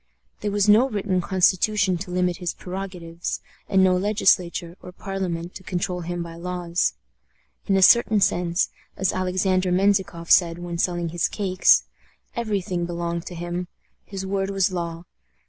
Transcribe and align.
There 0.39 0.49
was 0.49 0.67
no 0.67 0.89
written 0.89 1.21
constitution 1.21 1.95
to 1.99 2.09
limit 2.09 2.37
his 2.37 2.55
prerogatives, 2.55 3.39
and 3.69 3.83
no 3.83 3.95
Legislature 3.95 4.75
or 4.81 4.91
Parliament 4.91 5.53
to 5.53 5.63
control 5.63 6.01
him 6.01 6.23
by 6.23 6.37
laws. 6.37 6.93
In 7.67 7.77
a 7.77 7.83
certain 7.83 8.19
sense, 8.19 8.71
as 8.97 9.13
Alexander 9.13 9.71
Menzikoff 9.71 10.31
said 10.31 10.57
when 10.57 10.79
selling 10.79 11.09
his 11.09 11.27
cakes, 11.27 11.83
every 12.35 12.61
thing 12.61 12.87
belonged 12.87 13.27
to 13.27 13.35
him. 13.35 13.67
His 14.03 14.25
word 14.25 14.49
was 14.49 14.71
law. 14.71 15.03